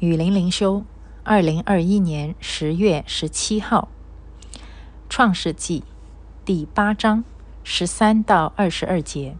[0.00, 0.82] 雨林灵修，
[1.24, 3.90] 二零二一年十月十七号，
[5.10, 5.84] 创世纪
[6.42, 7.22] 第八章
[7.62, 9.36] 十三到二十二节。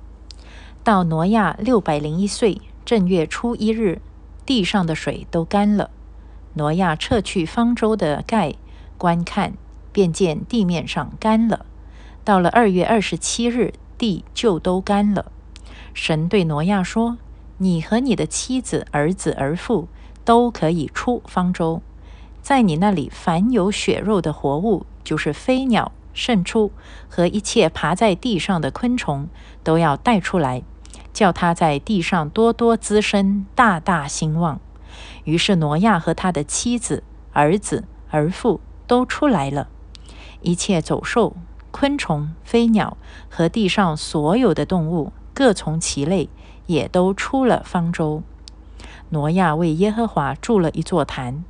[0.85, 4.03] 到挪亚六百零一岁正月初一日，
[4.45, 5.89] 地上的水都干了。
[6.53, 8.57] 挪亚撤去方舟的盖，
[8.99, 9.55] 观看，
[9.93, 11.65] 便见地面上干了。
[12.23, 15.33] 到了二月二十七日，地就都干了。
[15.95, 17.17] 神对挪亚说
[17.57, 19.89] ：“你和你的妻子、儿子、儿妇。”
[20.25, 21.83] 都可以出方舟，
[22.43, 26.73] 在你那里凡有血肉的活物，就是飞鸟、牲畜
[27.09, 29.29] 和一切爬在地上的昆虫，
[29.63, 30.63] 都要带出来，
[31.13, 34.61] 叫它在地上多多滋生，大大兴旺。
[35.25, 37.03] 于是挪亚和他的妻子、
[37.33, 39.69] 儿子、儿妇都出来了，
[40.43, 41.37] 一切走兽、
[41.71, 42.97] 昆虫、飞鸟
[43.29, 46.29] 和地上所有的动物，各从其类，
[46.67, 48.23] 也都出了方舟。
[49.11, 51.45] 挪亚为耶和华筑了一座坛，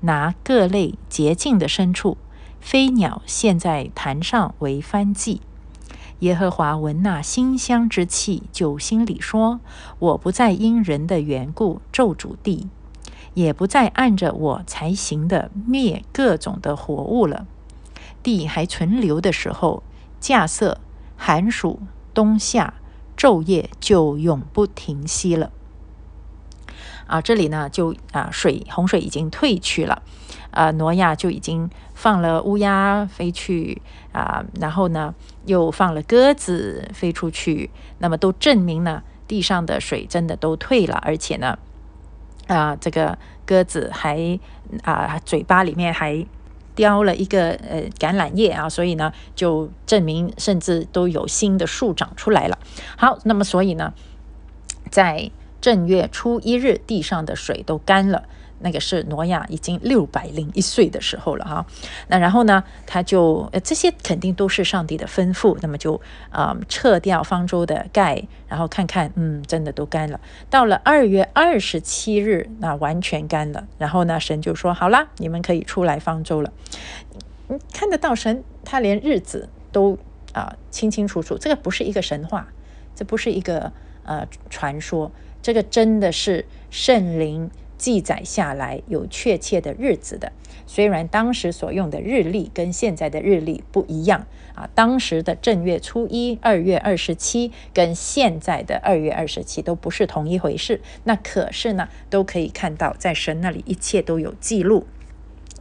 [0.00, 2.16] 拿各类洁净的牲畜、
[2.60, 5.40] 飞鸟献在坛上为燔祭。
[6.20, 9.60] 耶和华闻那馨香之气，就心里说
[9.98, 12.68] ：“我不再因人的缘故咒诅地，
[13.34, 17.46] 也不再按着我才行的灭各种的活物了。
[18.22, 19.82] 地还存留的时候，
[20.20, 20.76] 稼穑、
[21.16, 21.80] 寒暑、
[22.14, 22.74] 冬夏、
[23.16, 25.50] 昼夜就永不停息了。”
[27.06, 30.02] 啊，这里呢就啊水洪水已经退去了，
[30.50, 35.14] 呃，挪亚就已经放了乌鸦飞去啊，然后呢
[35.46, 41.58] 又放了鸽子飞出去，那么都证明呢地上的水真的都退了，而且呢
[42.46, 44.38] 啊这个鸽子还
[44.82, 46.26] 啊嘴巴里面还
[46.74, 52.58] 叼了一个呃橄榄叶啊，所以呢就证明甚至都有新的树长出来了。
[52.96, 53.92] 好，那么所以呢
[54.90, 55.30] 在
[55.64, 58.24] 正月初一日，地上的水都干了。
[58.58, 61.64] 那个是挪亚已经六百零一岁的时候了哈。
[62.08, 65.56] 那然后呢，他就这些肯定都是上帝的吩咐。
[65.62, 70.20] 那么就啊撤掉方舟的盖，然后看看，嗯，真的都干了。
[70.50, 73.66] 到了二月二十七日，那完全干了。
[73.78, 76.52] 然后呢，神就说：“好啦，你们可以出来方舟了。”
[77.48, 79.96] 你看得到神，他连日子都
[80.34, 81.38] 啊清清楚楚。
[81.38, 82.48] 这个不是一个神话，
[82.94, 83.72] 这不是一个
[84.02, 85.10] 呃传说。
[85.44, 90.32] 这个真的是圣灵记载下来有确切的日子的，
[90.66, 100.80] 虽然当时所用的日历跟现在的日历不一样啊，当时的正月初一二月二十七跟现在的二月二十七都不是同一回事。
[101.02, 104.86] 那可是呢，都可以看到在神那里一切都有记录，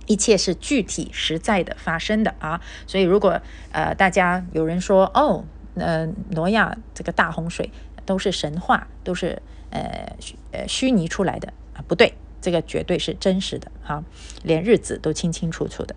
[0.05, 2.61] 一切是具体实在的发生的啊。
[2.87, 3.41] 所以如果
[3.73, 5.43] 呃大家有人说哦，
[5.75, 7.69] 呃挪亚这个大洪水
[8.05, 9.41] 都是神话，都是。
[9.75, 14.03] 呃虚呃虚拟出来的啊不对，这个绝对是真实的哈，
[14.43, 15.95] 连日子都清清楚楚的。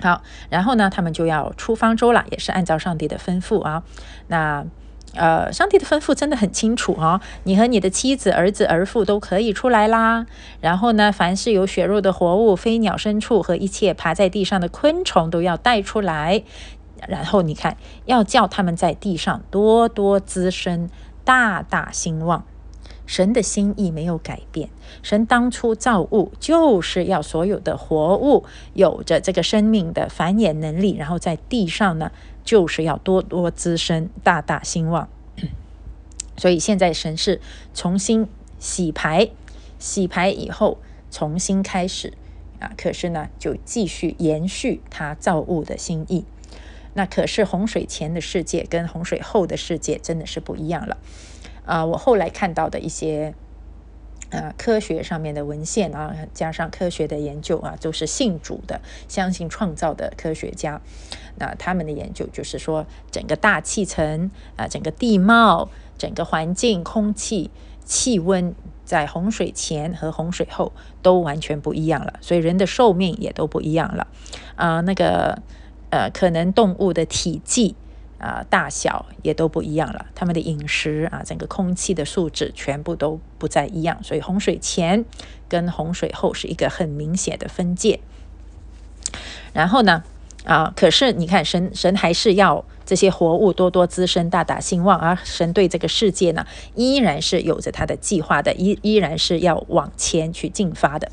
[0.00, 0.20] 好，
[0.50, 3.84] 然后呢，他们就要出方舟了，也是按照上帝的吩咐啊。
[4.26, 4.66] 那
[5.14, 10.26] 呃，上帝的吩咐真的很清楚啊，你和你的妻子、儿子、儿妇都可以出来啦。
[10.60, 16.42] 然后呢，凡是有血肉的活物、飞鸟、牲畜和一切爬在地上的昆虫都要带出来。
[17.06, 20.88] 然后你看，要叫他们在地上多多滋生，
[21.24, 22.44] 大大兴旺。
[23.06, 24.68] 神的心意没有改变，
[25.00, 32.10] 神当初造物就是要所有的活物有着这个生命的繁衍能力，然后在地上呢，
[32.44, 35.08] 就是要多多滋生，大大兴旺。
[36.36, 37.40] 所以现在神是
[37.72, 38.26] 重新
[38.58, 39.30] 洗牌，
[39.78, 40.78] 洗牌以后
[41.08, 42.12] 重新开始
[42.58, 46.24] 啊，可是呢，就继续延续他造物的心意。
[46.96, 50.96] 那可是洪水前的世界跟洪水后的世界真的是不一样了。
[51.66, 53.34] 啊，我后来看到的一些
[54.30, 60.80] 呃科学上面的文献啊，加上科学的研究啊，都是信主的、相信创造的科学家。
[61.38, 65.68] 那他们的研究就是说，整个大气层啊，整个地貌、
[65.98, 67.50] 整个环境、空气、
[67.84, 68.54] 气温，
[68.86, 70.72] 在洪水前和洪水后
[71.02, 74.06] 都完全不一样了，所以人的寿命也都不一样了。
[74.54, 75.42] 啊，那个
[75.90, 77.74] 呃，可能动物的体积。
[78.18, 85.04] 啊，大小也都不一样了，它们的饮食啊，整个空气的素质全部都不再一样，所以洪水前
[85.50, 88.00] 跟洪水后是一个很明显的分界。
[89.52, 90.02] 然后呢，
[90.46, 101.12] 啊，可是你看，神神还是要这些活物多多滋生，大大兴旺，而神对这个世界呢，依然是有着他的计划的，依依然是要往前去进发的。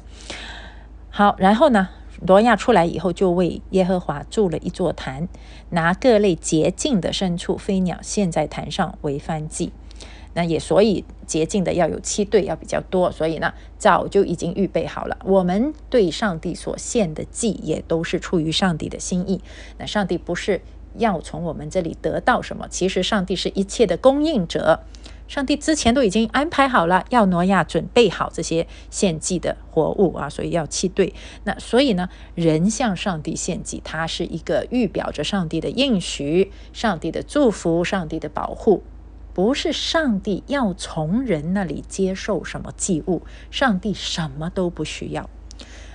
[1.10, 1.90] 好，然后呢？
[2.22, 5.28] 挪亚出来以后，就为耶和华筑了一座坛，
[5.72, 9.72] 拿各类洁净的牲畜、飞鸟献在坛上为燔祭。
[10.36, 15.18] 那也所以洁净的要有七对，要比较多，所以呢，早就已经预备好了。
[15.26, 19.42] 我们对上帝所献的祭，也都是出于上帝的心意。
[19.78, 20.62] 那上帝不是
[20.98, 24.80] 要从我们这里得到什么，其实上帝是一切的供应者。
[25.28, 31.14] 上帝之前都已经安排好了，要挪亚准备好这些献祭的活物啊，所以要弃对。
[31.46, 38.84] 那所以呢，人向上帝献祭，它是一个预表着上帝的应许、上帝的祝福、上帝的保护，
[39.34, 45.30] 不是上帝要从人那里接受什么祭物，上帝什么都不需要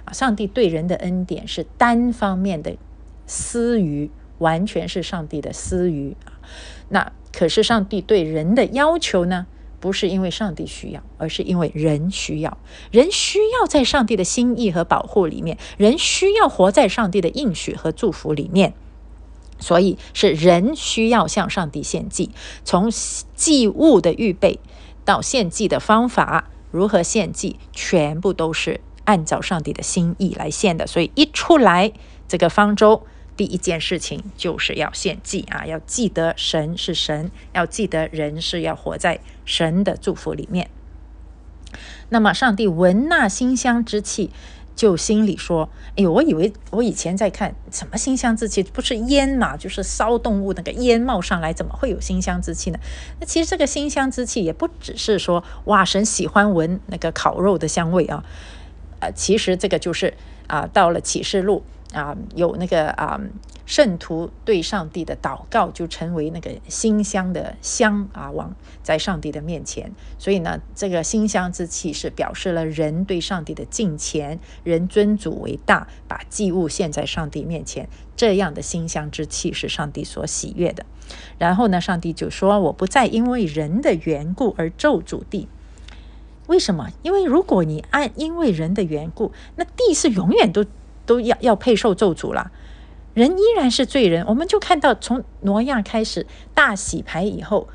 [0.05, 0.13] 啊。
[0.13, 2.77] 上帝对人的恩典是单方面的
[3.27, 6.41] 私欲，完全是上帝的私欲啊。
[6.89, 7.13] 那。
[7.33, 9.47] 可是上帝对人的要求呢，
[9.81, 12.59] 不是因为上帝需要，而是因为人需要。
[12.91, 18.75] 人需要在上帝的心意和保护里面，人需要活在上帝的应许和祝福里面。
[19.61, 22.31] 所以是人需要向上帝献祭。
[22.65, 22.91] 从
[23.35, 24.61] 祭物的预备
[25.05, 30.87] 到献祭的方法，如何献祭，全部都是按照上帝的心意来献的。
[30.87, 31.93] 所以一出来
[32.27, 33.03] 这个方舟。
[33.39, 40.69] 第一件事情就是要献祭啊，要记得神是神，要记得人是要活在神的祝福里面。
[42.09, 44.33] 那么上帝闻那馨香之气，
[44.75, 52.79] 就心里说：“哎呦，我以为我以前在看什么馨香之气，不是烟嘛，就是烧动物那个烟冒上来，怎么会有馨香之气呢？
[53.21, 58.25] 那其实这个馨香之气也不只是说哇，神喜欢闻那个烤肉的香味啊，
[58.99, 60.15] 呃，其实这个就是
[60.49, 61.63] 啊，到了启示录。”
[61.93, 63.19] 啊，有那个啊，
[63.65, 69.91] 圣徒对上帝的祷告就成为那个馨香的香啊，往在上帝的面前。
[70.19, 80.85] 所以呢，这个馨香之气是表示了人对上帝的敬虔，人尊主为大，把祭物献在上帝面前，这样的馨香之气是上帝所喜悦的。
[81.39, 85.49] 然后呢，上帝就说：“我不再因为人的缘故而咒诅地。
[86.49, 86.91] 为什么？
[87.03, 90.67] 因为如果你按因为人的缘故，那地是永远都。”
[91.09, 92.53] 都要要配受咒诅了，
[93.15, 94.27] 人依然是罪人。
[94.27, 97.67] 我们就看到从挪亚开始大洗牌以后，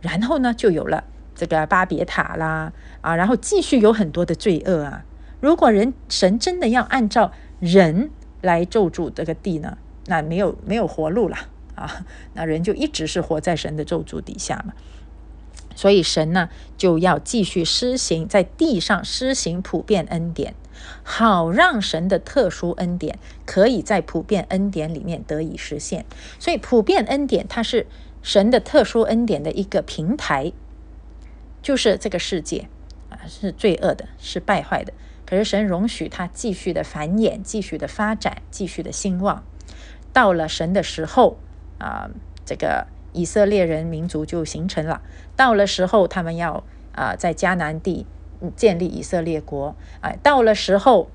[0.00, 1.04] 然后呢就有了
[1.34, 2.72] 这个巴别塔啦
[3.02, 5.04] 啊，然后继续有很多的罪恶啊。
[5.40, 8.10] 如果人神真的要按照人
[8.40, 11.36] 来咒诅这个地呢，那没有没有活路了
[11.74, 14.72] 啊，那人就一直是活在神的咒诅底下嘛。
[15.76, 16.48] 所以神呢
[16.78, 20.54] 就要继续施行在地上施行普遍恩典。
[21.02, 26.04] 好让神的特殊恩典可以在普遍恩典里面得以实现，
[26.38, 27.86] 所以普遍恩典它是
[28.22, 30.52] 神的特殊恩典的一个平台，
[31.62, 32.68] 就是这个世界
[33.08, 34.92] 啊是罪恶的，是败坏的，
[35.26, 39.42] 可是神容许它继续的繁衍，继续的发展，继续的兴旺。
[40.12, 41.38] 到了神的时候
[41.78, 42.10] 啊，
[42.44, 45.02] 这个以色列人民族就形成了。
[45.36, 48.06] 到了时候，他们要啊在迦南地。
[48.56, 51.10] 建立以色列国，哎，到了时候，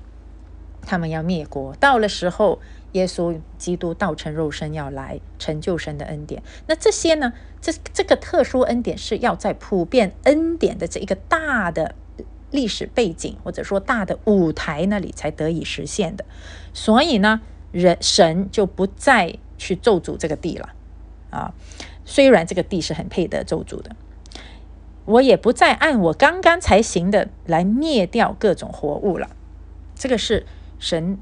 [0.82, 1.74] 他们要灭国。
[1.76, 2.60] 到了时候，
[2.92, 6.42] 耶稣基督道成肉身要来成就神的恩典。
[6.66, 7.32] 那这些呢？
[7.60, 11.96] 这这个特殊恩典是要在普遍恩典的这一个大的
[12.52, 16.24] 历史背景，或者说大的舞台那里才得以实现的。
[16.72, 17.40] 所以呢，
[17.72, 20.74] 人神就不再去咒诅这个地了
[21.30, 21.54] 啊。
[22.04, 23.96] 虽然这个地是很配得咒诅的。
[25.06, 29.30] 我也不再按我刚刚才行的来灭掉各种活物了。
[29.94, 30.44] 这个是
[30.78, 31.18] 神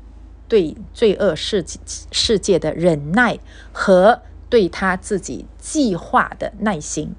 [0.49, 1.65] 对罪恶世
[2.11, 3.39] 世界的忍耐
[3.73, 7.15] 和对他自己计划的耐心。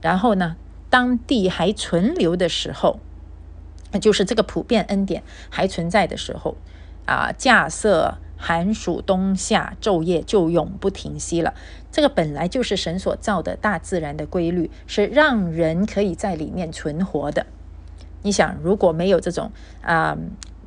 [0.00, 0.56] 然后呢，
[0.88, 3.00] 当地还存留的时候，
[3.92, 6.56] 那就是这个普遍恩典还存在的时候
[7.06, 8.18] 啊，架设。
[8.40, 11.52] 寒暑冬夏昼夜就永不停息了。
[11.92, 17.44] 这个本来就是神所造的大自然的规律，是让人可以在里面存活的。
[18.22, 20.16] 你想，如果没有这种啊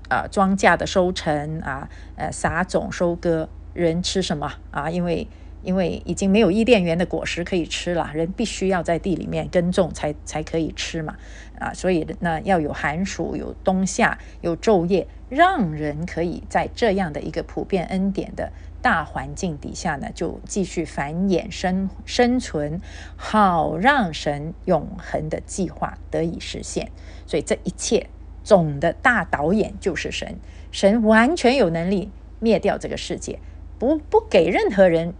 [0.10, 4.90] 啊庄稼的收成啊，呃撒种收割，人吃什么啊？
[4.92, 5.28] 因为
[5.64, 11.16] 因为已经没有伊甸园的果实可以吃了，人必须要在地里面耕种才才可以吃嘛。
[11.60, 18.52] 啊，所以呢，要有寒暑，有冬夏，有昼夜，让人可以在这样的一个普遍恩典的
[18.82, 22.82] 大环境底下呢，就继续繁衍生生存，
[23.16, 26.92] 好让神永恒的计划得以实现。
[27.26, 28.08] 所以这一切
[28.44, 30.36] 总的大导演就是神，
[30.72, 33.40] 神完全有能力灭掉这个世界，
[33.80, 35.14] 不不给任何人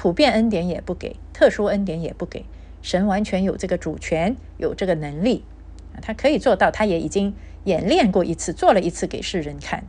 [0.00, 2.44] 普遍恩典，也不给特殊恩典，也不给
[2.82, 5.44] 神完全有这个主权，有这个能力。
[6.00, 9.82] 他可以做到，他也已经演练过一次，做了一次给世人看。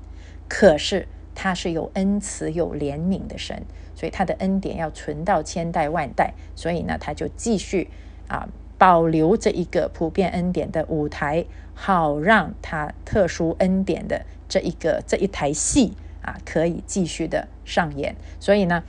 [0.48, 3.62] 可是他是有恩慈、有怜悯的神，
[3.94, 6.34] 所以他的恩典要存到千代万代。
[6.56, 7.92] 所以呢，他就继续
[8.28, 8.50] 啊，
[8.80, 18.16] 保留这一个普遍恩典的舞台，好让他特殊恩典的这一个这一台戏啊，可以继续的上演。
[18.40, 18.84] 所以呢，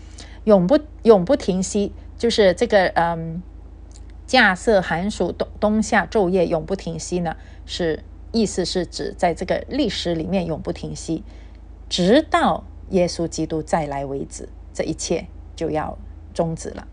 [0.45, 3.43] 永不永不停息，就是这个嗯，
[4.27, 11.25] 架设寒暑冬冬夏昼夜永不停息呢，是意思是指在这个历史里面永不停息，
[11.89, 15.99] 直到耶稣基督再来为止，这一切就要
[16.33, 16.87] 终止了。